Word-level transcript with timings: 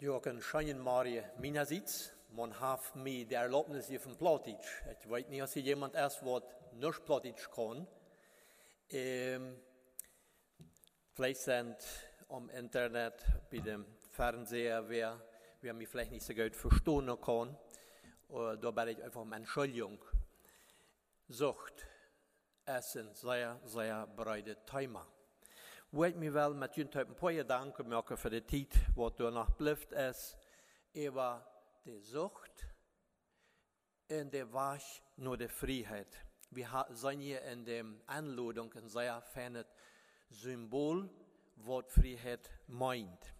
Jürgen 0.00 0.40
Scheinenmarie 0.40 1.24
meinerseits. 1.40 2.12
Man 2.30 2.60
hat 2.60 2.94
mir 2.94 3.24
die 3.26 3.34
Erlaubnis 3.34 3.88
hier 3.88 3.98
von 3.98 4.16
Plattdeutsch. 4.16 4.84
Ich 4.92 5.10
weiß 5.10 5.26
nicht, 5.26 5.42
ob 5.42 5.56
jemand 5.56 5.96
erst 5.96 6.24
was 6.24 6.44
nicht 6.72 7.04
Plattdeutsch 7.04 7.50
kann. 7.50 7.84
Ähm, 8.90 9.60
vielleicht 11.14 11.40
sind 11.40 11.76
am 12.28 12.48
Internet, 12.50 13.24
bei 13.50 13.58
dem 13.58 13.86
Fernseher, 14.12 14.88
wer, 14.88 15.20
wer 15.62 15.74
mich 15.74 15.88
vielleicht 15.88 16.12
nicht 16.12 16.24
so 16.24 16.32
gut 16.32 16.54
verstehen 16.54 17.20
kann. 17.20 17.58
Oder 18.28 18.56
da 18.56 18.76
werde 18.76 18.92
ich 18.92 19.02
einfach 19.02 19.22
um 19.22 19.32
Entschuldigung. 19.32 19.98
Sucht, 21.26 21.88
Essen, 22.64 23.12
sehr, 23.14 23.58
sehr 23.64 24.06
breite 24.06 24.64
Thema. 24.64 25.04
Weet 25.90 26.16
me 26.16 26.30
wel 26.30 26.54
met 26.54 26.74
jullie 26.74 26.98
een 26.98 27.14
paar 27.14 27.46
danken 27.46 27.88
maken 27.88 28.18
voor 28.18 28.30
de 28.30 28.44
tijd 28.44 28.74
wat 28.94 29.18
er 29.18 29.32
nog 29.32 29.56
blijft 29.56 29.92
is. 29.92 30.36
Over 30.94 31.42
de 31.82 32.00
zucht 32.00 32.66
en 34.06 34.30
de 34.30 34.46
was 34.46 35.02
naar 35.14 35.36
de 35.36 35.48
vrijheid. 35.48 36.24
We 36.48 36.84
zijn 36.92 37.20
hier 37.20 37.42
in 37.42 37.64
de 37.64 37.98
aanlouding 38.04 38.74
een 38.74 38.88
zeer 38.88 39.22
fijn 39.22 39.64
symbool 40.30 41.08
wat 41.54 41.92
vrijheid 41.92 42.50
meint. 42.66 43.32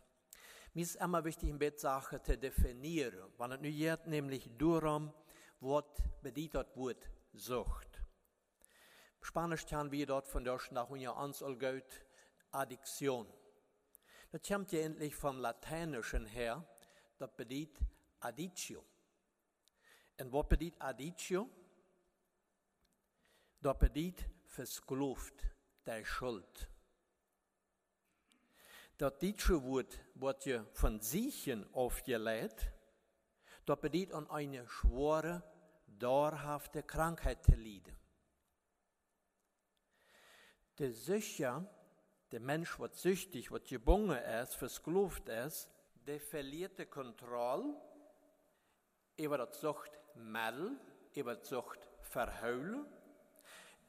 Mir 0.72 0.84
ist 0.84 0.96
immer 0.96 1.24
wichtig, 1.24 1.48
in 1.48 1.72
Sachen 1.76 2.20
zu 2.24 2.36
definieren. 2.36 3.32
Wenn 3.36 3.52
es 3.52 3.60
nu 3.60 3.70
geht, 3.70 4.06
nämlich 4.06 4.48
darum, 4.58 5.12
was 5.60 5.84
bedeutet 6.22 6.76
Wort 6.76 7.10
Sucht. 7.32 8.00
Spanisch 9.20 9.66
haben 9.72 9.90
wir 9.90 10.06
dort 10.06 10.28
von 10.28 10.44
der 10.44 10.60
nach 10.70 10.88
unser 10.88 11.16
Anzahl 11.16 11.56
geht, 11.56 12.07
Addiction. 12.52 13.26
Das 14.30 14.42
kommt 14.42 14.72
ja 14.72 14.80
endlich 14.80 15.14
vom 15.14 15.38
Lateinischen 15.38 16.26
her, 16.26 16.66
das 17.18 17.30
bedeutet 17.34 17.78
Additio. 18.20 18.84
Und 20.20 20.32
was 20.32 20.48
bedeutet 20.48 20.80
Additio? 20.80 21.48
Das 23.60 23.78
bedeutet 23.78 24.24
versklavt, 24.46 25.46
der 25.86 26.04
Schuld. 26.04 26.68
Das 28.98 29.16
deutsche 29.18 29.62
Wort 29.62 29.98
wird 30.14 30.44
ja 30.46 30.64
von 30.72 31.00
Siechen 31.00 31.72
aufgelegt, 31.72 32.72
das 33.64 33.80
bedeutet 33.80 34.12
an 34.12 34.28
eine 34.30 34.68
schwere, 34.68 35.42
dauerhafte 35.86 36.82
Krankheit 36.82 37.44
zu 37.44 37.52
leiden. 37.52 37.96
Der 40.78 40.92
Sicher 40.92 41.68
der 42.32 42.40
Mensch 42.40 42.78
wird 42.78 42.94
süchtig, 42.94 43.50
wird 43.50 43.66
gebunden 43.68 44.18
ist, 44.42 44.54
versklavt 44.54 45.28
ist, 45.28 45.68
der 46.06 46.20
verliert 46.20 46.78
die 46.78 46.86
Kontrolle 46.86 47.74
über 49.16 49.38
das 49.38 49.60
Sucht 49.60 49.90
über 51.14 51.34
das 51.34 51.48
Sucht. 51.48 51.78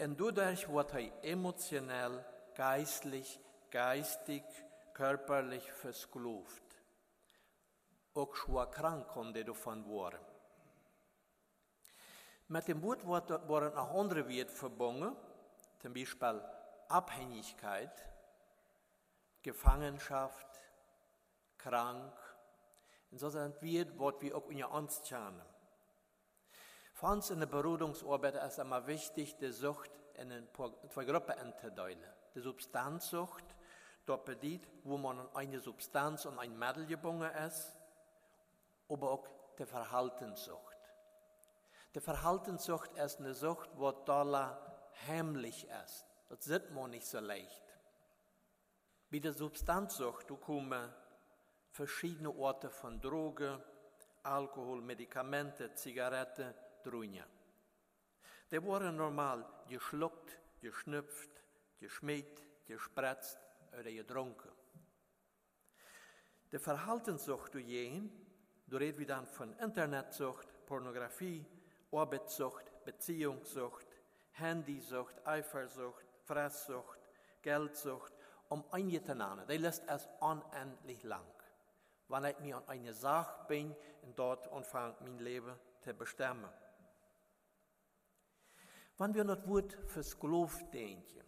Und 0.02 0.20
dadurch 0.20 0.70
wird 0.70 0.94
er 0.94 1.24
emotionell, 1.24 2.26
geistlich, 2.56 3.40
geistig, 3.70 4.44
körperlich 4.94 5.72
versklavt. 5.72 6.64
Auch 8.14 8.36
schwer 8.36 8.66
krank 8.68 9.08
konnte 9.08 9.46
davon 9.46 9.86
werden. 9.86 10.20
Mit 12.48 12.68
dem 12.68 12.82
Wort 12.82 13.08
werden 13.08 13.78
auch 13.78 14.00
andere 14.00 14.28
Werte 14.28 14.52
verbunden, 14.52 15.16
zum 15.80 15.94
Beispiel 15.94 16.42
Abhängigkeit, 16.88 18.09
Gefangenschaft, 19.42 20.48
krank. 21.58 22.14
Und 23.12 23.20
so 23.20 23.30
sind 23.30 23.62
wir, 23.62 23.88
was 24.00 24.16
wir 24.20 24.36
auch 24.36 24.50
in 24.50 24.58
der 24.58 24.72
Angst 24.72 25.12
haben. 25.12 25.42
Für 26.94 27.08
uns 27.08 27.30
in 27.30 27.40
der 27.40 27.48
Berodungsarbeit 27.48 28.36
ist 28.36 28.44
es 28.44 28.58
immer 28.58 28.86
wichtig, 28.86 29.38
die 29.38 29.52
Sucht 29.52 29.92
in 30.16 30.48
zwei 30.90 31.06
Gruppen 31.06 31.54
zu 31.56 31.74
teilen. 31.74 32.04
Die 32.36 32.42
Substanzsucht, 32.42 33.46
dort 34.06 34.26
bedient, 34.26 34.68
wo 34.84 34.98
man 34.98 35.20
an 35.20 35.30
eine 35.34 35.60
Substanz 35.60 36.26
und 36.26 36.38
ein 36.40 36.58
Mittel 36.58 36.86
gebunden 36.86 37.32
ist, 37.48 37.80
aber 38.90 39.12
auch 39.12 39.28
die 39.58 39.66
Verhaltenssucht. 39.66 40.78
Die 41.96 42.02
Verhaltenssucht 42.02 42.92
ist 42.98 43.20
eine 43.20 43.34
Sucht, 43.34 43.70
die 43.74 43.80
total 43.80 44.58
heimlich 45.08 45.68
ist. 45.86 46.06
Das 46.28 46.44
sieht 46.44 46.72
man 46.72 46.92
nicht 46.92 47.08
so 47.08 47.20
leicht. 47.20 47.64
Bei 49.12 49.18
der 49.18 49.34
Substanzsucht 49.34 50.28
kommen 50.40 50.94
verschiedene 51.72 52.30
Orte 52.30 52.70
von 52.70 53.02
Drogen, 53.02 53.60
Alkohol, 54.22 54.82
Medikamente, 54.82 55.74
Zigaretten, 55.74 56.54
Drunja. 56.84 57.26
Die 58.52 58.62
wurden 58.62 58.96
normal 58.96 59.44
geschluckt, 59.68 60.40
geschnüpft, 60.62 61.32
geschmäht, 61.80 62.44
gespritzt 62.68 63.40
oder 63.74 63.92
getrunken. 63.92 64.52
Die 66.52 66.60
Verhaltenssucht 66.60 67.56
durch 67.56 67.66
jeden, 67.66 68.12
da 68.68 68.78
reden 68.78 69.00
wir 69.00 69.08
dann 69.08 69.26
von 69.26 69.58
Internetsucht, 69.58 70.48
Pornografie, 70.68 71.44
Arbeitssucht, 71.92 72.72
Beziehungssucht, 72.86 73.88
Handysucht, 74.34 75.26
Eifersucht, 75.26 76.06
Fresssucht, 76.26 77.00
Geldsucht, 77.42 78.14
um 78.50 78.66
einige 78.72 79.02
zu 79.04 79.16
nennen. 79.16 79.48
Die 79.48 79.58
lässt 79.58 79.88
es 79.88 80.08
unendlich 80.20 81.04
lang. 81.04 81.26
Wenn 82.08 82.26
ich 82.26 82.40
mir 82.40 82.58
an 82.58 82.68
eine 82.68 82.94
Sache 82.94 83.46
bin 83.48 83.76
und 84.02 84.18
dort 84.18 84.52
anfange, 84.52 84.96
mein 85.02 85.20
Leben 85.20 85.54
zu 85.82 85.94
bestimmen. 85.94 86.50
Wenn 88.98 89.14
wir 89.14 89.24
das 89.24 89.48
Wort 89.48 89.78
versklavt 89.88 90.74
denken, 90.74 91.24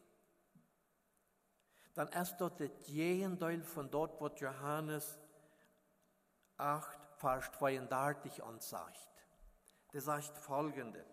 dann 1.94 2.08
ist 2.10 2.38
dort 2.38 2.60
das 2.60 2.70
Gegenteil 2.86 3.64
von 3.64 3.90
dort, 3.90 4.20
was 4.20 4.40
Johannes 4.40 5.20
8, 6.58 7.00
Vers 7.18 7.52
32 7.52 8.44
ansagt. 8.44 9.08
Der 9.94 10.02
sagt 10.02 10.38
folgendes. 10.38 11.11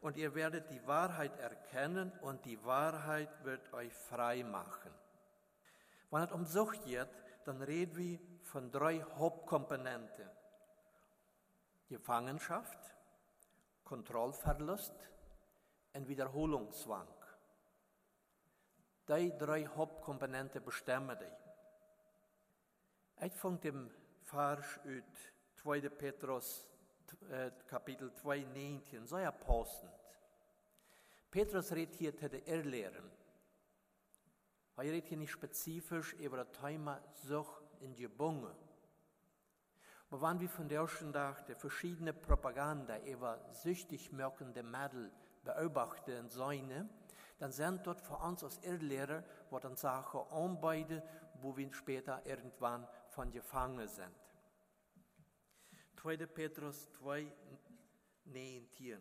Und 0.00 0.16
ihr 0.16 0.34
werdet 0.34 0.70
die 0.70 0.86
Wahrheit 0.86 1.36
erkennen 1.38 2.12
und 2.20 2.44
die 2.44 2.62
Wahrheit 2.64 3.44
wird 3.44 3.72
euch 3.72 3.92
frei 3.92 4.44
machen. 4.44 4.92
Wenn 6.10 6.22
es 6.22 6.32
um 6.32 6.44
Sucht 6.44 6.84
geht, 6.84 7.08
dann 7.44 7.62
reden 7.62 7.96
wir 7.96 8.18
von 8.42 8.70
drei 8.70 9.04
Hauptkomponenten. 9.16 10.28
Gefangenschaft, 11.88 12.78
Kontrollverlust 13.84 14.94
und 15.94 16.08
Wiederholungszwang. 16.08 17.08
Die 19.08 19.36
drei 19.38 19.66
Hauptkomponenten 19.66 20.62
bestimmen 20.62 21.18
die. 21.18 23.26
Ich 23.26 23.34
fange 23.34 23.58
dem 23.58 23.90
Vers 24.22 24.78
aus 24.84 25.62
2. 25.62 25.88
Petrus 25.88 26.68
Kapitel 27.66 28.12
2, 28.12 28.44
19, 28.54 29.06
sehr 29.06 29.32
passend. 29.32 29.92
Petrus 31.30 31.72
redet 31.72 31.94
hier 31.94 32.16
zu 32.16 32.28
den 32.28 32.44
Irrlehren. 32.46 33.10
Er 34.76 34.84
redet 34.84 35.08
hier 35.08 35.18
nicht 35.18 35.32
spezifisch 35.32 36.14
über 36.14 36.44
das 36.44 36.52
Thema 36.60 37.02
Sucht 37.14 37.62
in 37.80 37.94
die 37.94 38.08
Bunge. 38.08 38.54
Aber 40.10 40.22
wenn 40.22 40.40
wir 40.40 40.48
von 40.48 40.68
der 40.68 40.80
ersten 40.80 41.12
Tag 41.12 41.44
die 41.46 41.54
verschiedene 41.54 42.14
Propaganda 42.14 42.98
über 43.00 43.38
süchtig 43.52 44.16
wirkende 44.16 44.62
Mittel 44.62 45.10
beobachten 45.44 46.18
und 46.18 46.32
sehen, 46.32 46.88
dann 47.38 47.52
sind 47.52 47.86
dort 47.86 48.00
für 48.00 48.16
uns 48.16 48.42
als 48.42 48.58
Irrlehrer, 48.62 49.22
wo 49.50 49.58
dann 49.58 49.76
Sachen 49.76 50.20
anbeide, 50.30 51.02
wo 51.40 51.56
wir 51.56 51.72
später 51.72 52.24
irgendwann 52.24 52.86
von 53.08 53.30
gefangen 53.30 53.86
sind. 53.86 54.12
2. 56.02 56.26
Petrus 56.26 56.88
2, 56.92 57.32
19. 58.26 58.98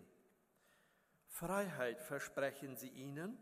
Freiheit 1.27 2.01
versprechen 2.01 2.75
sie 2.75 2.89
ihnen, 2.89 3.37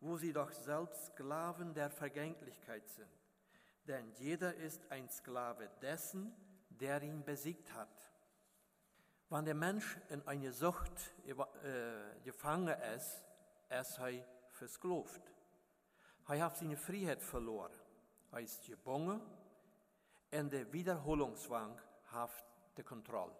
wo 0.00 0.16
sie 0.16 0.32
doch 0.32 0.52
selbst 0.52 1.06
Sklaven 1.06 1.74
der 1.74 1.90
Vergänglichkeit 1.90 2.88
sind. 2.88 3.10
Denn 3.88 4.12
jeder 4.12 4.54
ist 4.54 4.80
ein 4.90 5.08
Sklave 5.08 5.68
dessen, 5.82 6.32
der 6.68 7.02
ihn 7.02 7.24
besiegt 7.24 7.72
hat. 7.74 8.10
Wenn 9.28 9.44
der 9.44 9.54
Mensch 9.54 9.98
in 10.10 10.24
eine 10.28 10.52
Sucht 10.52 11.14
äh, 11.26 11.34
gefangen 12.22 12.78
ist, 12.94 13.24
ist 13.70 13.98
er 13.98 14.24
versklavt. 14.50 15.32
Er 16.28 16.44
hat 16.44 16.56
seine 16.56 16.76
Freiheit 16.76 17.22
verloren. 17.22 17.72
Er 18.30 18.40
ist 18.40 18.64
gebunden 18.64 19.20
und 20.30 20.52
der 20.52 20.72
Wiederholungszwang 20.72 21.80
hat 22.06 22.53
de 22.76 22.84
Kontrolle. 22.84 23.36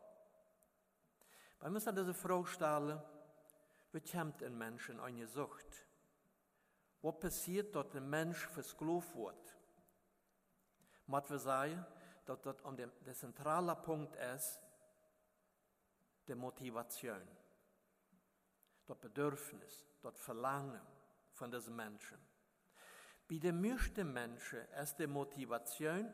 Wir 1.60 1.70
müssen 1.70 1.96
diese 1.96 2.14
Frage 2.14 2.46
stellen, 2.46 3.00
wie 3.92 4.00
kommt 4.00 4.42
ein 4.42 4.56
Mensch 4.56 4.88
in 4.88 5.00
eine 5.00 5.26
Sucht? 5.26 5.86
Was 7.00 7.18
passiert, 7.18 7.74
dass 7.74 7.94
ein 7.94 8.08
Mensch 8.08 8.46
versklavt 8.48 9.14
wird? 9.14 9.56
Muss 11.06 11.30
wir 11.30 11.38
sagen, 11.38 11.86
dass 12.24 12.40
das 12.42 12.60
um 12.62 12.76
den, 12.76 12.90
der 13.04 13.14
zentrale 13.14 13.76
Punkt 13.76 14.16
ist, 14.16 14.60
die 16.26 16.34
Motivation, 16.34 17.22
das 18.86 18.98
Bedürfnis, 18.98 19.86
das 20.02 20.16
Verlangen 20.18 20.80
von 21.32 21.50
diesen 21.50 21.76
Menschen. 21.76 22.18
Bei 23.28 23.38
den 23.38 23.60
meisten 23.60 24.12
Menschen 24.12 24.60
ist 24.82 24.98
die 24.98 25.06
Motivation 25.06 26.12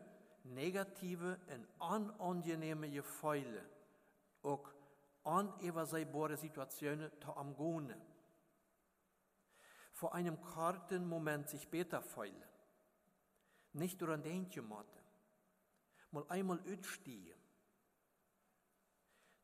negative 0.50 1.38
und 1.49 2.20
unangenehme 2.20 2.91
Gefühle, 2.91 3.64
auch 4.43 4.69
unübersehbare 5.23 6.37
Situationen 6.37 7.11
zu 7.20 7.31
umgehen. 7.32 8.00
Vor 9.93 10.14
einem 10.14 10.41
kurzen 10.41 11.06
Moment 11.06 11.49
sich 11.49 11.69
besser 11.69 12.02
fühlen. 12.02 12.43
Nicht 13.73 14.00
durch 14.00 14.12
ein 14.12 14.23
Denken 14.23 14.67
machen. 14.67 14.87
Mal 16.11 16.25
einmal 16.29 16.61
ausstehen. 16.61 17.38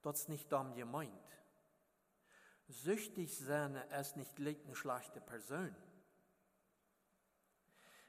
Das 0.02 0.28
nicht 0.28 0.50
damit 0.50 0.76
gemeint. 0.76 1.12
Süchtig 2.68 3.38
sein 3.38 3.76
ist 3.76 4.16
nicht 4.16 4.38
eine 4.38 4.74
schlechte 4.74 5.20
Person. 5.20 5.74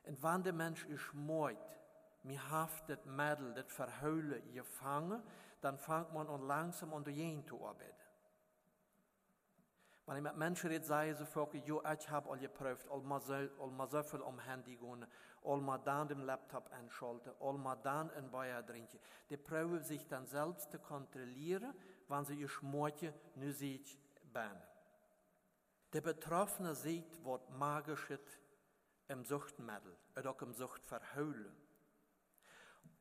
Und 0.04 0.24
wenn 0.24 0.44
der 0.44 0.54
Mensch 0.54 0.86
ist 0.86 1.14
mir 2.28 2.52
haft 2.52 2.90
das 2.90 3.06
Mädel, 3.06 3.54
das 3.54 3.72
Verhöhle 3.72 4.42
gefangen, 4.54 5.24
dann 5.62 5.78
fängt 5.78 6.14
man 6.14 6.28
an 6.28 6.42
langsam 6.46 6.94
an 6.94 7.04
der 7.04 7.14
zu 7.46 7.66
arbeiten. 7.66 7.96
Wenn 10.06 10.18
ich 10.18 10.24
mit 10.24 10.38
Menschen 10.38 10.70
rede, 10.70 10.86
sagen 10.86 11.16
sie 11.16 11.26
folk, 11.26 11.54
jo, 11.66 11.82
ich 11.82 12.10
habe 12.10 12.30
all 12.30 12.38
geprüft, 12.38 12.88
all 12.90 13.02
so, 13.22 13.34
all 13.34 14.24
am 14.24 14.40
Handy 14.40 14.78
gehen, 14.78 15.06
all 15.44 15.60
mal 15.60 15.80
dann 15.80 16.08
den 16.08 16.22
Laptop 16.22 16.72
einschalten, 16.72 17.34
all 17.42 17.58
mal 17.58 17.76
dann 17.76 18.10
ein 18.12 18.32
Bayer 18.32 18.66
trinken. 18.66 19.00
Die 19.30 19.36
probieren 19.36 19.84
sich 19.84 20.08
dann 20.08 20.26
selbst 20.26 20.72
zu 20.72 20.80
kontrollieren, 20.80 21.74
wenn 22.08 22.24
sie 22.24 22.36
ihr 22.36 22.48
Schmortje 22.48 23.14
nu 23.36 23.52
sieht, 23.52 23.98
ben. 24.32 24.62
Der 25.92 26.02
Betroffene 26.02 26.74
sieht, 26.74 27.26
was 27.26 27.42
magisch 27.58 28.10
ist 28.10 28.40
im 29.10 29.26
Suchtmittel, 29.26 29.98
oder 30.16 30.32
auch 30.32 30.42
im 30.42 30.54
Suchtverheulen. 30.54 31.67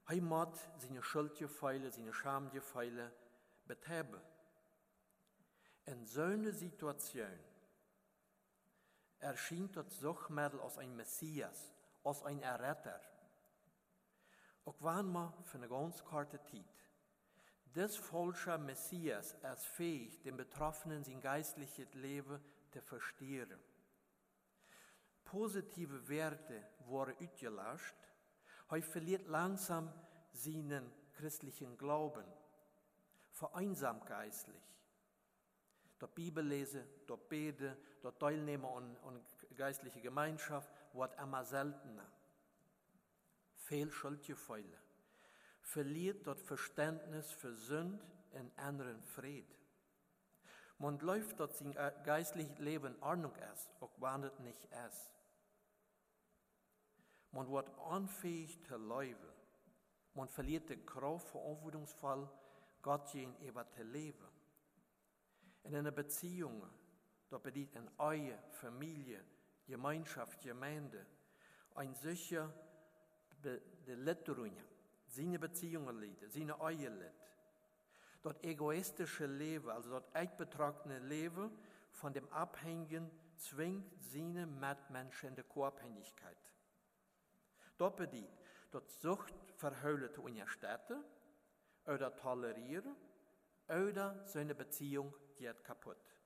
Moet 0.08 0.58
zijn 0.78 1.02
schuldgefühle, 1.02 1.90
seine 1.90 2.12
Schamgefühle 2.12 3.12
betreiben. 3.66 4.20
In 5.84 6.06
so 6.06 6.22
einer 6.22 6.52
Situation 6.52 7.38
erscheint 9.18 9.76
das 9.76 9.98
Suchtmittel 9.98 10.60
als 10.60 10.78
ein 10.78 10.94
Messias, 10.96 11.72
als 12.04 12.22
ein 12.22 12.40
Erretter. 12.40 13.00
Auch 14.64 14.80
wenn 14.80 15.06
man 15.06 15.32
für 15.44 15.58
eine 15.58 15.68
ganz 15.68 16.04
kurze 16.04 16.42
Zeit 16.42 16.76
das 17.76 17.94
falsche 17.94 18.56
Messias 18.56 19.34
ist 19.52 19.66
fähig, 19.66 20.22
den 20.22 20.34
Betroffenen 20.38 21.04
sein 21.04 21.20
geistliches 21.20 21.92
Leben 21.92 22.40
zu 22.70 22.80
verstehen. 22.80 23.60
Positive 25.26 26.08
Werte 26.08 26.66
wurden 26.86 27.14
ausgelöscht 27.22 27.96
er 28.68 28.82
verliert 28.82 29.26
langsam 29.28 29.92
seinen 30.32 30.90
christlichen 31.12 31.76
Glauben, 31.78 32.24
vereinsamt 33.30 34.06
geistlich. 34.06 34.62
Dort 35.98 36.14
Bibel 36.14 36.44
lese, 36.44 36.86
dort 37.06 37.28
bete, 37.28 37.76
dort 38.02 38.20
teilnehmen 38.20 38.66
an, 38.66 38.96
an 39.06 39.20
geistliche 39.56 40.00
Gemeinschaft, 40.00 40.70
wird 40.92 41.18
immer 41.18 41.44
seltener. 41.44 42.06
Viel 43.54 43.90
Schuldgefühle. 43.90 44.78
Verliert 45.62 46.26
dort 46.26 46.40
Verständnis 46.40 47.32
für 47.32 47.54
Sünd 47.54 48.04
und 48.32 48.58
anderen 48.58 49.02
Fried. 49.02 49.46
Man 50.78 50.98
läuft 50.98 51.40
dort 51.40 51.56
sein 51.56 51.74
geistliches 52.04 52.58
Leben 52.58 52.94
Ordnung 53.02 53.34
ist, 53.52 53.70
auch 53.80 54.22
es 54.22 54.38
nicht 54.40 54.68
ist. 54.86 55.15
Man 57.36 57.50
wird 57.50 57.68
unfähig 57.90 58.58
zu 58.64 58.78
leben. 58.78 59.28
Man 60.14 60.26
verliert 60.26 60.70
die 60.70 60.76
Kraft, 60.78 61.28
verantwortungsvoll 61.28 62.26
Gott 62.80 63.12
gegenüber 63.12 63.68
zu 63.68 63.82
leben. 63.82 64.26
In 65.64 65.76
einer 65.76 65.90
Beziehung, 65.90 66.62
da 67.28 67.36
bedient 67.36 67.76
eine 67.76 68.16
Ehe, 68.16 68.38
Familie, 68.52 69.22
Gemeinschaft, 69.66 70.40
Gemeinde, 70.40 71.04
ein 71.74 71.94
solcher 71.94 72.50
Letterung, 73.84 74.56
seine 75.06 75.38
Beziehungen 75.38 76.00
leiden, 76.00 76.30
seine 76.30 76.56
Ehe 76.70 76.88
leid. 76.88 77.12
Das 78.22 78.42
egoistische 78.44 79.26
Leben, 79.26 79.68
also 79.68 79.90
das 79.90 80.14
eigbetragene 80.14 81.00
Leben 81.00 81.50
von 81.90 82.14
dem 82.14 82.32
Abhängigen, 82.32 83.10
zwingt 83.36 83.92
seine 84.00 84.46
Mitmenschen 84.46 85.28
in 85.28 85.34
die 85.34 85.42
Co-Abhängigkeit. 85.42 86.38
Dat 87.76 87.96
betekent 87.96 88.36
dat 88.70 88.90
zucht 89.00 89.34
verhuilen 89.56 90.12
te 90.12 90.20
unterstützen 90.20 91.04
oder 91.86 92.14
tolerieren 92.14 92.96
oder 93.68 94.22
seine 94.24 94.54
Beziehung 94.54 95.14
geht 95.36 95.64
kaputt. 95.64 96.20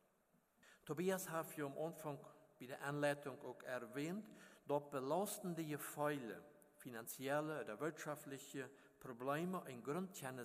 Tobias 0.85 1.29
hat 1.29 1.57
ja 1.57 1.67
am 1.67 1.79
Anfang 1.79 2.19
bei 2.59 2.67
der 2.67 2.83
Anleitung 2.83 3.41
auch 3.43 3.63
erwähnt, 3.63 4.27
dass 4.67 4.91
belastende 4.91 5.65
Gefühle, 5.65 6.43
finanzielle 6.77 7.63
oder 7.63 7.79
wirtschaftliche 7.79 8.71
Probleme 8.99 9.63
ein 9.65 9.83
Grund 9.83 10.15
sein, 10.17 10.37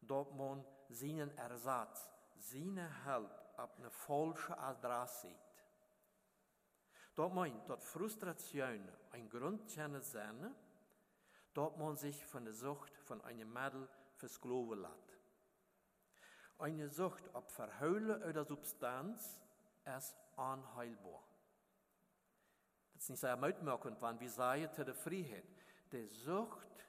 dass 0.00 0.32
man 0.32 0.64
seinen 0.88 1.36
Ersatz, 1.36 2.08
seine 2.38 2.88
Hilfe 3.04 3.46
auf 3.56 3.78
eine 3.78 3.90
falsche 3.90 4.58
Adresse 4.58 5.34
Dat 7.16 7.32
meint, 7.32 7.66
dat 7.66 7.82
Frustration 7.82 8.86
ein 9.10 9.28
Grund 9.30 9.70
sein, 9.70 9.94
dass 11.54 11.76
man 11.78 11.96
sich 11.96 12.26
von 12.26 12.44
der 12.44 12.52
Sucht 12.52 12.94
von 12.98 13.22
einem 13.22 13.50
Mädel 13.50 13.88
versklaven 14.16 14.82
lässt. 14.82 15.18
Eine 16.58 16.90
Sucht 16.90 17.34
auf 17.34 17.48
Verheulen 17.50 18.22
oder 18.22 18.44
Substanz 18.44 19.40
ist 19.96 20.14
unheilbar. 20.36 21.22
Das 22.92 23.04
ist 23.04 23.10
nicht 23.10 23.20
sehr 23.20 23.36
mitmerkend, 23.36 24.00
wenn 24.02 24.20
wir 24.20 24.30
sagen, 24.30 24.70
zu 24.74 24.84
der 24.84 24.94
Freiheit. 24.94 25.44
Die 25.92 26.06
Sucht 26.08 26.86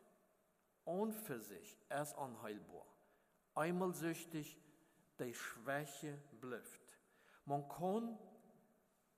an 0.85 1.13
für 1.13 1.39
sich 1.39 1.77
ist 1.89 2.17
unheilbar. 2.17 2.85
Einmal 3.55 3.93
süchtig, 3.93 4.57
die 5.19 5.33
Schwäche 5.33 6.17
bleibt. 6.41 6.99
Man 7.45 7.67
kann 7.69 8.19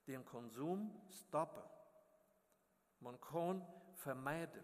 den 0.10 0.26
Konsum 0.26 0.92
stoppen. 1.08 1.64
Man 3.00 3.20
kann 3.22 3.66
vermeiden. 3.96 4.64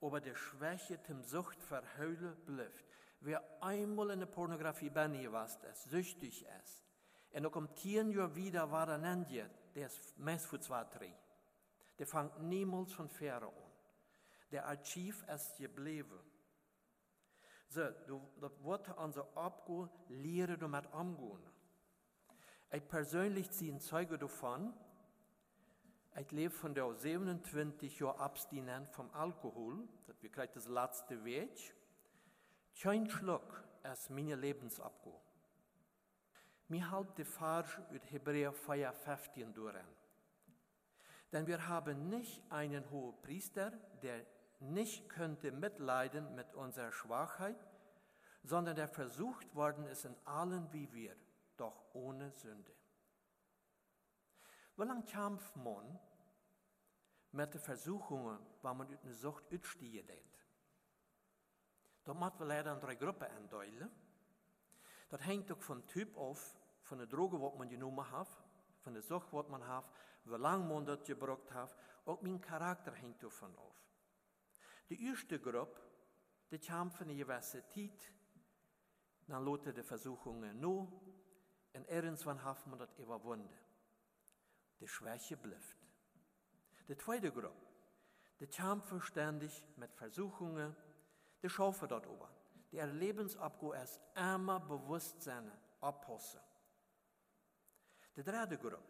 Aber 0.00 0.20
der 0.20 0.34
Schwäche 0.34 1.02
zum 1.02 1.22
Sucht 1.22 1.60
verheulen 1.62 2.36
bleibt. 2.44 2.84
Wer 3.20 3.42
einmal 3.62 4.10
in 4.10 4.20
der 4.20 4.26
Pornografie 4.26 4.90
was 4.94 5.56
ist, 5.70 5.90
süchtig 5.90 6.44
ist, 6.60 6.84
und 7.32 7.46
auch 7.46 7.56
um 7.56 7.74
zehn 7.76 8.10
Jahre 8.10 8.34
wieder 8.34 8.70
war 8.70 8.88
er 8.88 8.98
nennt, 8.98 9.30
der 9.30 9.86
ist 9.86 10.18
meist 10.18 10.46
für 10.46 10.60
zwei, 10.60 10.84
drei. 10.84 11.14
Der 11.98 12.06
fängt 12.06 12.42
niemals 12.42 12.92
von 12.92 13.08
Fähre 13.08 13.46
an. 13.46 13.72
Der 14.50 14.66
Archiv 14.66 15.24
ist 15.28 15.56
geblieben. 15.56 16.18
So, 17.68 17.88
du, 18.06 18.20
das 18.38 18.52
wird 18.62 18.88
also 18.98 19.22
abgehen, 19.34 19.88
lehre 20.08 20.58
damit 20.58 20.92
umgehen. 20.92 21.51
Ich 22.74 22.88
persönlich 22.88 23.50
ziehe 23.50 23.76
Zeuge 23.80 24.16
davon, 24.16 24.72
ich 26.18 26.30
lebe 26.30 26.54
von 26.54 26.74
der 26.74 26.90
27 26.94 28.00
Jahren 28.00 28.18
abstinent 28.18 28.90
vom 28.90 29.10
Alkohol, 29.12 29.86
das 30.06 30.18
kriegen 30.18 30.52
das 30.54 30.68
letzte 30.68 31.22
Weg. 31.22 31.74
Kein 32.80 33.10
Schluck 33.10 33.62
ist 33.92 34.08
meine 34.08 34.36
Lebensabgabe. 34.36 35.20
Mir 36.68 36.90
halt 36.90 37.18
die 37.18 37.24
Farsch 37.24 37.78
ut 37.90 38.10
Hebräer 38.10 38.54
4, 38.54 38.90
15 38.90 39.52
durch. 39.52 39.76
Denn 41.30 41.46
wir 41.46 41.68
haben 41.68 42.08
nicht 42.08 42.42
einen 42.50 42.90
hohen 42.90 43.20
Priester, 43.20 43.70
der 44.02 44.24
nicht 44.60 45.10
könnte 45.10 45.52
mitleiden 45.52 46.34
mit 46.34 46.54
unserer 46.54 46.92
Schwachheit, 46.92 47.66
sondern 48.42 48.76
der 48.76 48.88
versucht 48.88 49.54
worden 49.54 49.84
ist 49.84 50.06
in 50.06 50.16
allen 50.24 50.72
wie 50.72 50.90
wir 50.94 51.14
doch 51.56 51.94
ohne 51.94 52.30
Sünde. 52.32 52.74
Wie 54.76 54.84
lange 54.84 55.04
kämpft 55.04 55.56
man 55.56 55.98
mit 57.32 57.54
den 57.54 57.60
Versuchungen, 57.60 58.38
wenn 58.62 58.76
man 58.76 58.98
eine 59.02 59.14
Sucht 59.14 59.44
ausstehen 59.52 60.06
lässt? 60.06 60.46
Da 62.04 62.14
muss 62.14 62.38
man 62.38 62.48
leider 62.48 62.76
drei 62.76 62.94
Gruppen 62.94 63.24
eindeulen. 63.24 63.90
Das 65.08 65.24
hängt 65.24 65.52
auch 65.52 65.60
vom 65.60 65.86
Typ 65.86 66.16
auf, 66.16 66.56
von 66.82 66.98
der 66.98 67.06
Droge, 67.06 67.36
die 67.36 67.58
man 67.58 67.68
genommen 67.68 68.10
hat, 68.10 68.28
von 68.80 68.94
der 68.94 69.02
Sucht, 69.02 69.30
die 69.30 69.50
man 69.50 69.66
hat, 69.66 69.84
wie 70.24 70.36
lange 70.36 70.64
man 70.64 70.84
das 70.84 71.04
gebraucht 71.04 71.52
hat, 71.52 71.76
auch 72.06 72.20
mein 72.22 72.40
Charakter 72.40 72.92
hängt 72.92 73.22
davon 73.22 73.54
auf. 73.56 73.76
Die 74.88 75.06
erste 75.06 75.38
Gruppe, 75.38 75.80
die 76.50 76.58
kämpfen 76.58 77.08
in 77.08 77.18
gewisse 77.18 77.64
Zeit, 77.66 78.12
dann 79.26 79.44
loten 79.44 79.74
die 79.74 79.82
Versuchungen 79.82 80.58
nur, 80.60 80.90
und 81.74 81.88
irgendwann 81.88 82.42
haben 82.42 82.70
wir 82.70 82.78
das 82.78 82.94
überwunden. 82.98 83.58
Die 84.80 84.88
Schwäche 84.88 85.36
bleibt. 85.36 85.76
Die 86.88 86.96
zweite 86.96 87.30
Gruppe, 87.30 87.52
die 88.40 88.46
kämpfen 88.46 89.00
ständig 89.00 89.62
mit 89.76 89.92
Versuchungen, 89.94 90.74
die 91.42 91.48
schaffen 91.48 91.88
dort 91.88 92.06
oben. 92.06 92.28
Die 92.70 92.76
ihr 92.76 92.86
Lebensabgo 92.86 93.72
ist 93.72 94.00
immer 94.16 94.60
Bewusstsein 94.60 95.50
abpassen. 95.80 96.40
Die 98.16 98.22
dritte 98.22 98.58
Gruppe, 98.58 98.82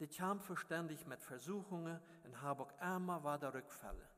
die 0.00 0.08
kämpfen 0.08 0.56
ständig 0.56 1.06
mit 1.06 1.22
Versuchungen 1.22 2.00
und 2.24 2.40
haben 2.40 2.60
auch 2.60 2.96
immer 2.96 3.22
wieder 3.22 3.52
Rückfälle. 3.52 4.08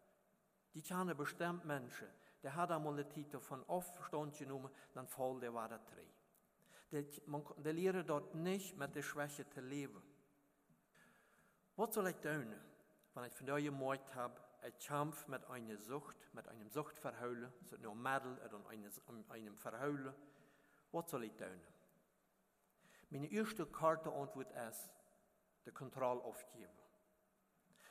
Die 0.75 0.83
kennen 0.83 1.17
bestimmt 1.17 1.65
Menschen, 1.65 2.09
die 2.43 2.51
hat 2.51 2.71
einmal 2.71 2.95
einen 2.95 3.09
Titel 3.09 3.41
von 3.41 3.69
Aufstand 3.69 4.37
genommen, 4.39 4.71
dann 4.95 5.07
fällt 5.07 5.43
der 5.43 5.53
wieder 5.53 5.79
drei. 5.79 6.07
Man, 7.27 7.45
die 7.59 7.71
leren 7.71 8.07
dort 8.07 8.35
nicht 8.35 8.77
mit 8.77 8.95
der 8.95 9.03
Schwäche 9.03 9.49
zu 9.49 9.61
leben. 9.61 10.03
Was 11.77 11.95
soll 11.95 12.09
ich 12.09 12.17
tun, 12.17 12.55
wenn 13.15 13.25
ich 13.25 13.35
von 13.35 13.51
euch 13.51 13.65
gemerkt 13.65 14.15
habe, 14.15 14.41
ich 14.67 14.87
kämpfe 14.87 15.31
mit 15.31 15.45
einer 15.47 15.77
Sucht, 15.77 16.17
mit 16.33 16.49
einem 16.49 16.69
Suchtverheulen, 16.69 17.53
so 17.65 17.77
nur 17.77 17.95
Mädel 17.95 18.39
oder 18.39 18.67
einem, 18.69 18.91
einem? 19.29 20.15
Was 20.91 21.11
soll 21.11 21.25
ich 21.25 21.37
tun? 21.37 21.61
Meine 23.11 23.31
erste 23.31 23.67
Karte 23.67 24.11
Antwort 24.11 24.51
ist, 24.69 24.91
die 25.67 25.71
Kontrolle 25.71 26.23
aufgeben. 26.23 26.73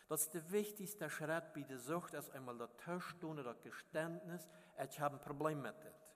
Das 0.08 0.22
ist 0.22 0.34
der 0.34 0.52
wichtigste 0.52 1.10
Schritt 1.10 1.54
bei 1.54 1.62
der 1.62 1.80
Sucht, 1.80 2.14
ist 2.14 2.32
einmal 2.32 2.58
das 2.58 2.76
Tischstone, 2.78 3.44
das 3.44 3.62
Geständnis, 3.62 4.48
ich 4.84 5.00
habe 5.00 5.18
ein 5.18 5.22
Problem 5.22 5.62
mit 5.62 5.76
das. 5.84 6.07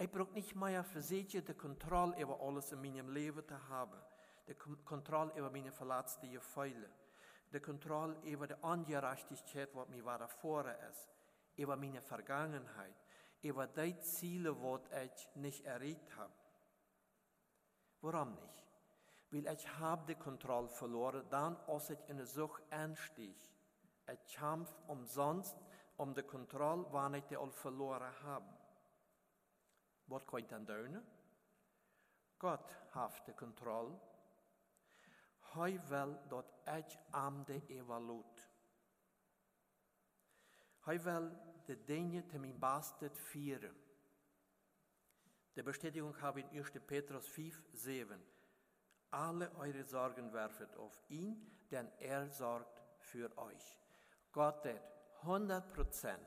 Ich 0.00 0.10
brauche 0.10 0.32
nicht 0.32 0.56
mehr 0.56 0.82
für 0.82 1.02
sich 1.02 1.28
die 1.28 1.54
Kontrolle 1.54 2.18
über 2.18 2.40
alles 2.40 2.72
in 2.72 2.80
meinem 2.80 3.10
Leben 3.10 3.46
zu 3.46 3.68
haben. 3.68 4.00
Die 4.48 4.54
Kontrolle 4.54 5.30
über 5.36 5.50
meine 5.50 5.72
verletzten 5.72 6.30
Gefühle. 6.30 6.88
Die 7.52 7.60
Kontrolle 7.60 8.16
über 8.24 8.46
die 8.46 8.54
Ungerechtigkeit, 8.62 9.68
was 9.74 9.88
mir 9.88 10.02
davor 10.02 10.64
ist. 10.90 11.10
Über 11.54 11.76
meine 11.76 12.00
Vergangenheit. 12.00 12.94
Über 13.42 13.66
die 13.66 13.98
Ziele, 13.98 14.56
die 14.56 15.04
ich 15.04 15.28
nicht 15.34 15.66
erreicht 15.66 16.16
habe. 16.16 16.32
Warum 18.00 18.36
nicht? 18.36 18.64
Weil 19.32 19.54
ich 19.54 19.78
habe 19.78 20.06
die 20.06 20.18
Kontrolle 20.18 20.70
verloren, 20.70 21.26
dann 21.28 21.58
als 21.66 21.90
ich 21.90 21.98
in 22.08 22.16
der 22.16 22.26
Sucht 22.26 22.62
einstieg. 22.70 23.36
Ich 24.10 24.34
kämpfe 24.34 24.74
umsonst 24.86 25.58
um 25.98 26.14
die 26.14 26.22
Kontrolle, 26.22 26.86
wann 26.90 27.12
ich 27.12 27.24
die 27.24 27.36
al 27.36 27.50
verloren 27.50 28.14
habe. 28.22 28.59
Wat 30.10 30.24
kan 30.24 30.40
je 30.40 30.46
dan 30.46 30.64
doen? 30.64 31.04
God 32.36 32.60
heeft 32.92 33.24
de 33.24 33.34
controle. 33.34 33.98
Hij 35.40 35.80
wil 35.88 36.18
dat 36.28 36.52
ik 36.64 36.98
aan 37.10 37.44
de 37.44 37.66
evalueert. 37.66 38.48
Hij 40.80 41.02
wil 41.02 41.30
de 41.64 41.84
dingen 41.84 42.26
te 42.26 42.38
mijn 42.38 42.58
beste 42.58 43.10
vieren. 43.10 43.76
De 45.52 45.62
bestätigung 45.62 46.18
habe 46.18 46.40
in 46.40 46.64
1. 46.64 46.84
Petrus 46.84 47.28
5, 47.28 47.64
7. 47.72 48.24
Alle 49.08 49.50
eure 49.58 49.84
Sorgen 49.84 50.32
werfet 50.32 50.76
auf 50.76 51.02
ihn, 51.06 51.58
denn 51.68 51.90
er 51.98 52.30
sorgt 52.30 52.82
für 52.98 53.36
euch. 53.36 53.78
Gott 54.30 54.64
hat 54.64 54.82
100% 55.22 56.18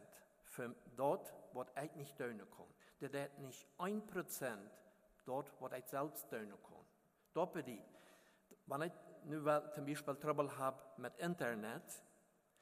für 0.44 0.76
dort, 0.96 1.34
was 1.54 1.68
ich 1.84 1.96
nicht 1.96 2.18
tun 2.18 2.38
kann 2.38 2.74
dat 3.12 3.22
het 3.22 3.38
niet 3.38 3.66
1% 3.78 5.24
dort, 5.24 5.52
wat 5.60 5.74
ik 5.74 5.86
selbst 5.86 6.30
doen 6.30 6.54
kan. 6.62 6.86
Dat 7.32 7.52
betekent, 7.52 8.14
wanneer 8.64 8.88
ik 8.88 8.94
nu 9.24 9.42
zum 9.72 9.86
Beispiel 9.86 10.18
Trouble 10.18 10.50
habe 10.50 10.78
mit 10.98 11.18
Internet, 11.18 12.04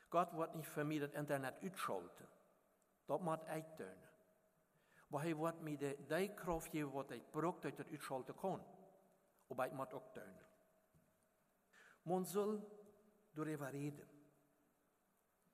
Gott 0.10 0.34
wird 0.34 0.56
nicht 0.56 0.70
für 0.70 0.84
mich 0.84 1.00
das 1.00 1.12
Internet. 1.12 1.56
Dat 3.06 3.22
moet 3.22 3.48
ik 3.48 3.78
doen. 3.78 4.10
Maar 5.08 5.22
hij 5.22 5.36
wordt 5.36 5.62
mij 5.62 5.78
de, 5.78 5.98
die 6.08 6.34
kracht 6.34 6.68
geven 6.68 6.92
wat 6.92 7.12
ik 7.12 7.32
brauche, 7.32 7.60
dat 7.60 7.72
ik 7.72 7.78
dat 7.78 7.88
uitschalten 7.88 8.36
kan. 8.36 8.64
Aber 9.48 9.66
ik 9.66 9.72
moet 9.72 9.94
ook 9.94 10.14
doen. 10.14 10.36
Man 12.02 12.26
soll 12.26 12.60
darüber 13.34 13.70
reden. 13.70 14.10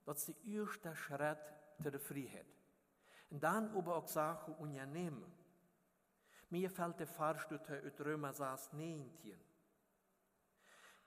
Dat 0.03 0.17
is 0.17 0.25
de 0.25 0.35
eerste 0.43 0.93
schritt 0.93 1.53
zu 1.77 1.89
der 1.89 1.99
Freiheit. 1.99 2.56
Und 3.29 3.43
dann 3.43 3.75
aber 3.75 3.95
auch 3.95 4.07
Sachen 4.07 4.53
unternehmen. 4.55 5.25
Mir 6.49 6.69
fällt 6.69 6.99
der 6.99 7.07
Fahrstütte 7.07 7.83
aus 7.85 7.99
Römer 8.05 8.33
6, 8.33 8.73
19. 8.73 9.37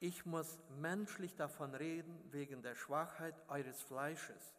Ich 0.01 0.25
muss 0.27 0.59
menschlich 0.79 1.35
davon 1.35 1.75
reden, 1.75 2.19
wegen 2.31 2.63
der 2.63 2.75
Schwachheit 2.75 3.35
eures 3.49 3.83
Fleisches. 3.83 4.55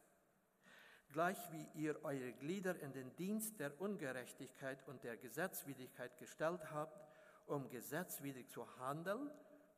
Gleich 1.11 1.37
wie 1.51 1.67
ihr 1.73 2.03
eure 2.03 2.31
Glieder 2.33 2.79
in 2.79 2.93
den 2.93 3.15
Dienst 3.15 3.59
der 3.59 3.79
Ungerechtigkeit 3.81 4.87
und 4.87 5.03
der 5.03 5.17
Gesetzwidrigkeit 5.17 6.17
gestellt 6.17 6.71
habt, 6.71 7.05
um 7.47 7.69
gesetzwidrig 7.69 8.49
zu 8.49 8.65
handeln, 8.77 9.29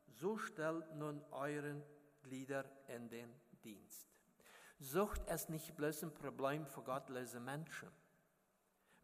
so 0.06 0.38
stellt 0.38 0.94
nun 0.94 1.24
euren 1.32 1.82
Glieder 2.22 2.64
in 2.88 3.08
den 3.08 3.34
Dienst. 3.64 4.13
Sucht 4.84 5.24
ist 5.30 5.48
nicht 5.48 5.74
bloß 5.74 6.02
ein 6.02 6.12
Problem 6.12 6.66
für 6.66 6.82
gottlose 6.82 7.40
Menschen 7.40 7.90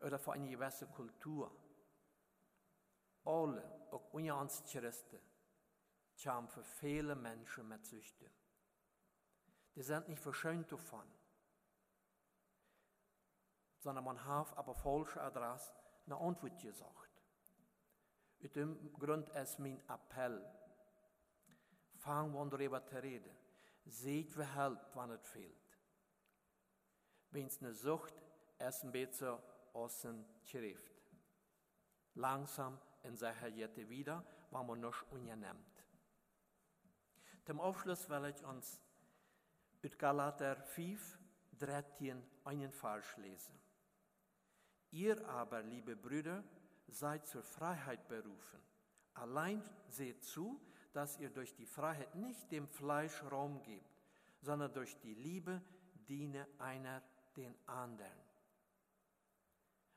oder 0.02 0.18
für 0.18 0.32
eine 0.32 0.46
gewisse 0.46 0.86
Kultur. 0.86 1.50
Alle, 3.24 3.64
auch 3.90 4.12
uns 4.12 4.62
Christen, 4.64 5.18
kämpfen 6.18 6.62
viele 6.64 7.14
Menschen 7.14 7.66
mit 7.66 7.86
Süchten. 7.86 8.30
Die 9.74 9.82
sind 9.82 10.06
nicht 10.08 10.20
verschönt 10.20 10.70
davon, 10.70 11.10
sondern 13.78 14.04
man 14.04 14.22
hat 14.22 14.54
aber 14.58 14.74
falsche 14.74 15.22
Adresse 15.22 15.72
eine 16.04 16.18
Antwort 16.18 16.58
gesagt. 16.58 17.22
Aus 18.44 18.52
dem 18.52 18.92
Grund 18.92 19.30
ist 19.30 19.58
mein 19.58 19.80
Appell, 19.88 20.44
fangen 21.96 22.34
wir 22.34 22.44
darüber 22.50 22.84
zu 22.84 23.02
reden. 23.02 23.34
Seht, 23.86 24.36
wer 24.36 24.54
helpt, 24.54 24.94
wann 24.94 25.12
es 25.12 25.26
fehlt. 25.26 25.59
Wenn 27.30 27.46
es 27.46 27.60
eine 27.60 27.72
Sucht 27.74 28.14
ein 28.58 28.92
bisschen 28.92 29.38
aus 29.72 30.02
dem 30.02 30.24
Schrift. 30.44 30.92
Langsam 32.14 32.78
in 33.02 33.16
seiner 33.16 33.46
Jette 33.48 33.88
wieder, 33.88 34.24
wenn 34.50 34.66
man 34.66 34.80
noch 34.80 35.10
unnimmt. 35.10 35.84
Zum 37.44 37.60
Abschluss 37.60 38.08
will 38.08 38.26
ich 38.26 38.44
uns 38.44 38.80
aus 39.82 39.98
Galater 39.98 40.56
5, 40.56 41.18
13 41.58 42.22
einen 42.44 42.70
Vers 42.70 43.16
lesen. 43.16 43.58
Ihr 44.90 45.26
aber, 45.28 45.62
liebe 45.62 45.96
Brüder, 45.96 46.44
seid 46.88 47.26
zur 47.26 47.42
Freiheit 47.42 48.08
berufen. 48.08 48.60
Allein 49.14 49.62
seht 49.88 50.24
zu, 50.24 50.60
dass 50.92 51.18
ihr 51.18 51.30
durch 51.30 51.54
die 51.54 51.66
Freiheit 51.66 52.14
nicht 52.14 52.50
dem 52.50 52.68
Fleisch 52.68 53.22
Raum 53.30 53.62
gebt, 53.62 54.02
sondern 54.40 54.72
durch 54.72 54.98
die 54.98 55.14
Liebe 55.14 55.62
diene 56.08 56.46
einer 56.58 57.02
den 57.36 57.56
anderen. 57.66 58.30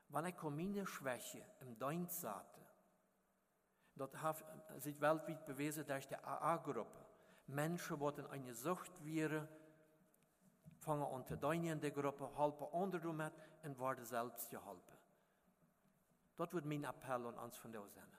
Wanneer 0.08 0.32
ik 0.32 0.42
meine 0.42 0.86
Schwäche 0.86 1.44
im 1.60 1.76
Dienst 1.78 2.20
zat, 2.20 2.60
dat 3.94 4.12
heeft 4.16 4.44
zich 4.78 5.00
weltweit 5.00 5.44
bewezen 5.44 5.86
durch 5.86 6.06
die 6.06 6.16
AA-Gruppe. 6.16 7.04
Menschen, 7.46 7.98
die 7.98 8.20
in 8.20 8.26
eine 8.26 8.54
Sucht 8.54 9.04
wären, 9.04 9.48
fangen 10.78 11.24
dienen 11.26 11.66
in 11.66 11.80
der 11.80 11.90
Gruppe, 11.90 12.28
helfen 12.36 12.66
anderen 12.72 13.16
mit 13.16 13.32
und 13.62 13.78
werden 13.78 14.04
selbst 14.04 14.50
geholfen. 14.50 14.98
Das 16.36 16.52
wird 16.52 16.64
mein 16.64 16.84
Appell 16.84 17.26
an 17.26 17.38
uns 17.38 17.56
von 17.56 17.72
der 17.72 17.86
sein. 17.88 18.12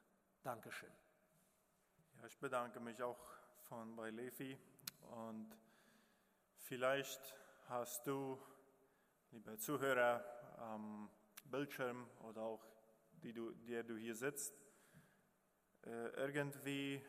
Dankeschön. 0.44 0.92
Ja, 2.18 2.28
ich 2.28 2.38
bedanke 2.40 2.80
mich 2.80 3.02
auch 3.02 3.20
von 3.64 3.96
bei 3.96 4.10
Levi 4.10 4.58
und 5.12 5.54
vielleicht 6.60 7.36
hast 7.68 8.06
du 8.08 8.40
liebe 9.36 9.58
Zuhörer 9.58 10.24
am 10.60 11.10
Bildschirm 11.44 12.10
oder 12.22 12.42
auch 12.42 12.66
die 13.22 13.34
der 13.34 13.84
du 13.84 13.98
hier 13.98 14.16
sitzt, 14.16 14.56
äh, 15.84 16.08
irgendwie 16.12 17.04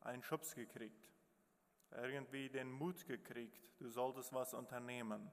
einen 0.00 0.24
Schubs 0.24 0.56
gekriegt, 0.56 1.08
irgendwie 1.92 2.48
den 2.48 2.68
Mut 2.68 3.06
gekriegt, 3.06 3.70
du 3.78 3.88
solltest 3.88 4.32
was 4.32 4.54
unternehmen. 4.54 5.30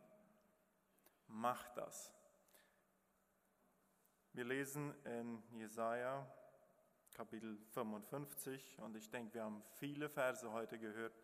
Mach 1.26 1.68
das. 1.70 2.14
Wir 4.34 4.44
lesen 4.44 4.94
in 5.06 5.42
Jesaja 5.58 6.32
Kapitel 7.12 7.58
55 7.74 8.78
und 8.82 8.96
ich 8.96 9.10
denke, 9.10 9.34
wir 9.34 9.46
haben 9.46 9.64
viele 9.78 10.08
Verse 10.10 10.52
heute 10.52 10.78
gehört. 10.78 11.20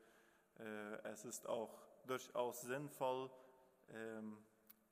Äh, 0.58 0.64
es 1.10 1.26
ist 1.26 1.46
auch 1.46 1.78
durchaus 2.08 2.62
sinnvoll, 2.62 3.30
ähm, 3.90 4.44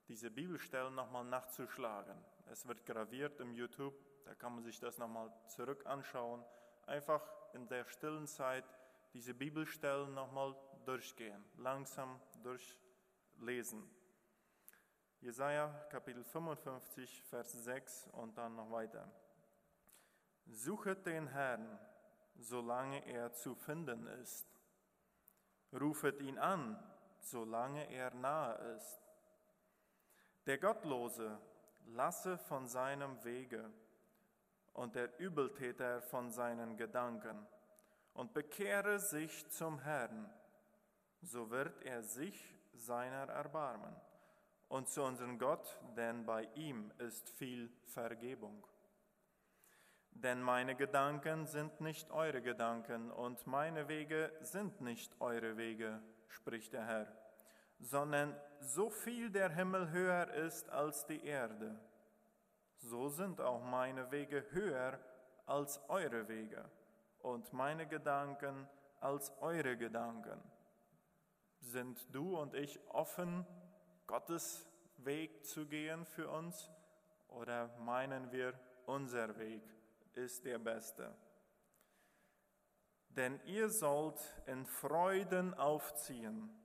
diese 0.08 0.30
Bibelstellen 0.30 0.96
nochmal 0.96 1.24
nachzuschlagen. 1.26 2.16
Es 2.52 2.68
wird 2.68 2.86
graviert 2.86 3.40
im 3.40 3.54
YouTube, 3.54 3.96
da 4.26 4.36
kann 4.36 4.56
man 4.56 4.64
sich 4.64 4.80
das 4.80 4.98
nochmal 4.98 5.32
zurück 5.48 5.86
anschauen. 5.86 6.44
Einfach 6.86 7.22
in 7.54 7.68
der 7.68 7.86
stillen 7.86 8.28
Zeit 8.28 8.66
diese 9.14 9.34
Bibelstellen 9.34 10.14
nochmal 10.14 10.56
durchgehen, 10.86 11.44
langsam 11.58 12.20
durchlesen. 12.42 13.90
Jesaja 15.22 15.70
Kapitel 15.90 16.24
55, 16.24 17.24
Vers 17.24 17.54
6 17.64 18.10
und 18.12 18.38
dann 18.38 18.56
noch 18.56 18.72
weiter. 18.72 19.10
Suchet 20.48 21.06
den 21.06 21.28
Herrn, 21.28 21.80
solange 22.38 23.06
er 23.08 23.32
zu 23.32 23.56
finden 23.56 24.08
ist. 24.08 24.48
Rufet 25.72 26.20
ihn 26.22 26.38
an, 26.38 26.78
solange 27.20 27.90
er 27.90 28.14
nahe 28.14 28.56
ist. 28.76 29.03
Der 30.46 30.58
Gottlose 30.58 31.40
lasse 31.86 32.38
von 32.38 32.68
seinem 32.68 33.24
Wege 33.24 33.72
und 34.74 34.94
der 34.96 35.18
Übeltäter 35.18 36.02
von 36.02 36.32
seinen 36.32 36.76
Gedanken 36.76 37.48
und 38.14 38.34
bekehre 38.34 39.00
sich 39.00 39.50
zum 39.50 39.80
Herrn, 39.80 40.30
so 41.22 41.50
wird 41.50 41.82
er 41.84 42.04
sich 42.04 42.54
seiner 42.74 43.30
erbarmen 43.30 43.96
und 44.68 44.90
zu 44.90 45.04
unserem 45.04 45.40
Gott, 45.40 45.80
denn 45.96 46.26
bei 46.26 46.44
ihm 46.56 46.92
ist 46.98 47.30
viel 47.30 47.72
Vergebung. 47.86 48.68
Denn 50.12 50.42
meine 50.42 50.76
Gedanken 50.76 51.46
sind 51.48 51.80
nicht 51.80 52.12
eure 52.12 52.42
Gedanken 52.42 53.12
und 53.12 53.48
meine 53.48 53.88
Wege 53.88 54.32
sind 54.42 54.82
nicht 54.82 55.22
eure 55.22 55.56
Wege, 55.56 56.02
spricht 56.28 56.74
der 56.74 56.86
Herr, 56.86 57.08
sondern 57.84 58.34
so 58.62 58.90
viel 58.90 59.30
der 59.30 59.50
Himmel 59.50 59.92
höher 59.92 60.34
ist 60.34 60.70
als 60.70 61.06
die 61.06 61.26
Erde, 61.26 61.78
so 62.78 63.10
sind 63.10 63.42
auch 63.42 63.62
meine 63.62 64.10
Wege 64.12 64.46
höher 64.52 65.00
als 65.46 65.82
eure 65.90 66.28
Wege 66.30 66.64
und 67.20 67.52
meine 67.52 67.86
Gedanken 67.86 68.68
als 69.02 69.32
eure 69.42 69.76
Gedanken. 69.76 70.42
Sind 71.60 72.14
du 72.16 72.38
und 72.38 72.56
ich 72.56 72.80
offen, 72.90 73.46
Gottes 74.08 74.66
Weg 74.98 75.46
zu 75.46 75.66
gehen 75.66 76.06
für 76.06 76.30
uns 76.30 76.72
oder 77.28 77.68
meinen 77.80 78.32
wir, 78.32 78.54
unser 78.86 79.38
Weg 79.38 79.62
ist 80.14 80.46
der 80.46 80.60
beste? 80.60 81.14
Denn 83.10 83.40
ihr 83.46 83.70
sollt 83.70 84.20
in 84.46 84.66
Freuden 84.66 85.54
aufziehen 85.54 86.63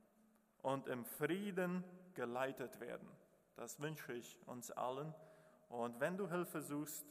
und 0.69 0.87
im 0.87 1.07
Frieden 1.07 1.83
geleitet 2.13 2.79
werden. 2.79 3.09
Das 3.57 3.81
wünsche 3.81 4.13
ich 4.13 4.39
uns 4.47 4.71
allen. 4.71 5.15
Und 5.71 5.99
wenn 5.99 6.19
du 6.19 6.29
Hilfe 6.29 6.61
suchst, 6.61 7.07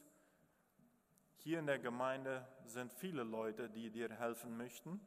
hier 1.38 1.58
in 1.58 1.66
der 1.66 1.80
Gemeinde 1.80 2.46
sind 2.66 2.92
viele 2.92 3.24
Leute, 3.24 3.68
die 3.68 3.90
dir 3.90 4.10
helfen 4.10 4.56
möchten, 4.56 5.00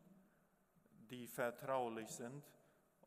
die 1.10 1.27
vertraulich 1.27 2.10
sind. 2.10 2.43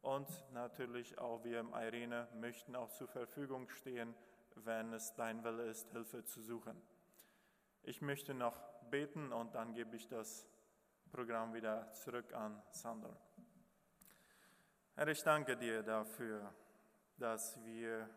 Und 0.00 0.28
natürlich 0.52 1.18
auch 1.18 1.44
wir 1.44 1.60
im 1.60 1.74
Irene 1.74 2.26
möchten 2.40 2.74
auch 2.74 2.90
zur 2.90 3.08
Verfügung 3.08 3.68
stehen, 3.68 4.14
wenn 4.54 4.94
es 4.94 5.14
dein 5.14 5.44
Wille 5.44 5.66
ist, 5.66 5.90
Hilfe 5.90 6.24
zu 6.24 6.40
suchen. 6.40 6.80
Ich 7.82 8.00
möchte 8.00 8.32
noch 8.32 8.58
beten 8.90 9.30
und 9.30 9.54
dann 9.54 9.74
gebe 9.74 9.94
ich 9.94 10.08
das 10.08 10.46
Programm 11.10 11.52
wieder 11.52 11.92
zurück 11.92 12.32
an 12.32 12.62
Sandor. 12.70 13.20
Herr, 14.96 15.08
ich 15.08 15.24
danke 15.24 15.56
dir 15.56 15.82
dafür, 15.82 16.54
dass 17.18 17.58
wir 17.64 18.08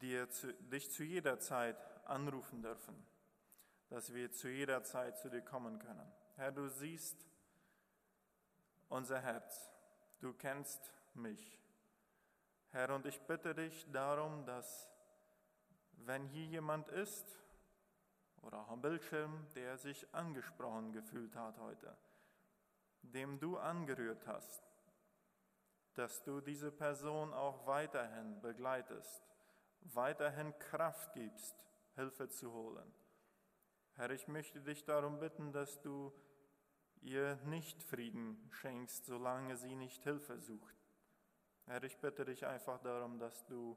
dir 0.00 0.30
zu, 0.30 0.54
dich 0.54 0.90
zu 0.90 1.04
jeder 1.04 1.38
Zeit 1.38 1.76
anrufen 2.06 2.62
dürfen, 2.62 3.06
dass 3.90 4.14
wir 4.14 4.32
zu 4.32 4.48
jeder 4.48 4.82
Zeit 4.84 5.18
zu 5.18 5.28
dir 5.28 5.42
kommen 5.42 5.78
können. 5.78 6.10
Herr, 6.36 6.50
du 6.50 6.68
siehst 6.68 7.28
unser 8.88 9.20
Herz, 9.20 9.70
du 10.20 10.32
kennst 10.32 10.90
mich. 11.12 11.60
Herr, 12.70 12.94
und 12.94 13.04
ich 13.04 13.20
bitte 13.20 13.54
dich 13.54 13.86
darum, 13.92 14.46
dass 14.46 14.90
wenn 15.92 16.26
hier 16.28 16.46
jemand 16.46 16.88
ist 16.88 17.38
oder 18.40 18.60
auch 18.60 18.68
am 18.68 18.80
Bildschirm, 18.80 19.46
der 19.54 19.76
sich 19.76 20.06
angesprochen 20.14 20.92
gefühlt 20.92 21.36
hat 21.36 21.58
heute, 21.58 21.94
dem 23.02 23.38
du 23.38 23.58
angerührt 23.58 24.26
hast, 24.26 24.62
dass 25.98 26.22
du 26.22 26.40
diese 26.40 26.70
Person 26.70 27.32
auch 27.32 27.66
weiterhin 27.66 28.40
begleitest 28.40 29.26
weiterhin 29.94 30.58
Kraft 30.58 31.12
gibst, 31.14 31.54
Hilfe 31.94 32.28
zu 32.28 32.52
holen. 32.52 32.92
Herr, 33.94 34.10
ich 34.10 34.28
möchte 34.28 34.60
dich 34.60 34.84
darum 34.84 35.18
bitten, 35.18 35.52
dass 35.52 35.80
du 35.80 36.12
ihr 37.00 37.36
nicht 37.44 37.82
Frieden 37.82 38.48
schenkst, 38.50 39.06
solange 39.06 39.56
sie 39.56 39.74
nicht 39.76 40.02
Hilfe 40.04 40.38
sucht. 40.38 40.74
Herr, 41.66 41.82
ich 41.82 41.98
bitte 41.98 42.24
dich 42.24 42.46
einfach 42.46 42.80
darum, 42.80 43.18
dass 43.18 43.46
du 43.46 43.76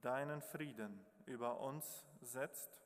deinen 0.00 0.42
Frieden 0.42 1.04
über 1.26 1.60
uns 1.60 2.04
setzt, 2.20 2.80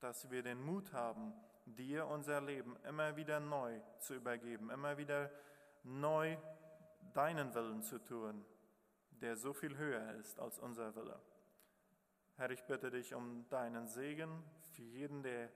dass 0.00 0.30
wir 0.30 0.42
den 0.42 0.62
Mut 0.62 0.92
haben, 0.92 1.34
dir 1.64 2.06
unser 2.06 2.40
Leben 2.40 2.76
immer 2.84 3.16
wieder 3.16 3.40
neu 3.40 3.80
zu 3.98 4.14
übergeben, 4.14 4.70
immer 4.70 4.96
wieder 4.96 5.30
neu 5.82 6.36
deinen 7.14 7.54
Willen 7.54 7.82
zu 7.82 7.98
tun, 7.98 8.44
der 9.10 9.36
so 9.36 9.52
viel 9.52 9.76
höher 9.76 10.14
ist 10.14 10.38
als 10.38 10.58
unser 10.58 10.94
Wille. 10.94 11.18
Herr, 12.36 12.50
ich 12.50 12.64
bitte 12.64 12.90
dich 12.90 13.14
um 13.14 13.48
deinen 13.48 13.88
Segen 13.88 14.44
für 14.72 14.82
jeden, 14.82 15.22
der 15.22 15.50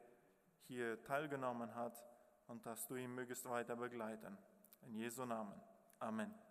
hier 0.66 1.02
teilgenommen 1.04 1.74
hat 1.74 2.04
und 2.48 2.66
dass 2.66 2.86
du 2.86 2.96
ihn 2.96 3.14
mögest 3.14 3.48
weiter 3.48 3.76
begleiten. 3.76 4.36
In 4.82 4.96
Jesu 4.96 5.24
Namen. 5.24 5.60
Amen. 6.00 6.41